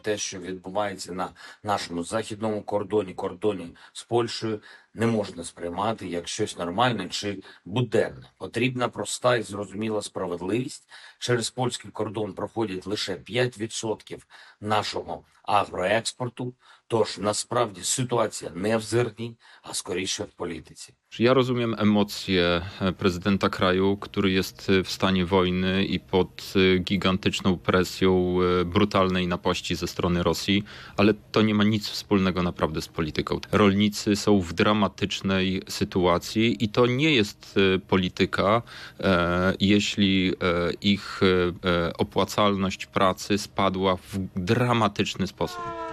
те, 0.00 0.16
що 0.16 0.38
відбувається 0.38 1.12
на 1.12 1.30
нашому 1.62 2.04
західному 2.04 2.62
кордоні, 2.62 3.14
кордоні 3.14 3.76
з 3.92 4.02
Польщею, 4.02 4.60
не 4.94 5.06
можна 5.06 5.44
сприймати 5.44 6.08
як 6.08 6.28
щось 6.28 6.58
нормальне 6.58 7.08
чи 7.08 7.42
буденне. 7.64 8.30
Потрібна 8.38 8.88
проста 8.88 9.36
і 9.36 9.42
зрозуміла 9.42 10.02
справедливість. 10.02 10.88
Через 11.18 11.50
польський 11.50 11.90
кордон 11.90 12.34
проходять 12.34 12.86
лише 12.86 13.16
5% 13.16 14.18
нашого 14.60 15.24
агроекспорту. 15.42 16.54
Тож 16.86 17.18
насправді 17.18 17.80
ситуація 17.82 18.50
не 18.54 18.76
в 18.76 18.80
зерні, 18.80 19.36
а 19.62 19.74
скоріше 19.74 20.24
в 20.24 20.30
політиці. 20.36 20.94
Rozumiem 21.18 21.74
emocje 21.78 22.62
e, 22.80 22.92
prezydenta 22.92 23.48
kraju, 23.48 23.96
który 23.96 24.30
jest 24.30 24.70
e, 24.70 24.82
w 24.82 24.90
stanie 24.90 25.24
wojny 25.26 25.84
i 25.84 26.00
pod 26.00 26.54
gigantyczną 26.80 27.58
presją 27.58 28.36
e, 28.40 28.64
brutalnej 28.64 29.26
napaści 29.26 29.74
ze 29.74 29.86
strony 29.86 30.22
Rosji, 30.22 30.64
ale 30.96 31.14
to 31.14 31.42
nie 31.42 31.54
ma 31.54 31.64
nic 31.64 31.88
wspólnego 31.88 32.42
naprawdę 32.42 32.82
z 32.82 32.88
polityką. 32.88 33.40
Rolnicy 33.52 34.16
są 34.16 34.40
w 34.40 34.52
dramatycznej 34.80 35.62
sytuacji 35.68 36.64
i 36.64 36.68
to 36.68 36.86
nie 36.86 37.14
jest 37.14 37.54
e, 37.56 37.78
polityka, 37.78 38.62
e, 39.00 39.54
jeśli 39.60 40.32
e, 40.32 40.72
ich 40.82 41.20
opłacalność 41.98 42.86
pracy 42.86 43.38
spadła 43.38 43.96
w 43.96 44.18
dramatyczny 44.36 45.26
sposób. 45.26 45.89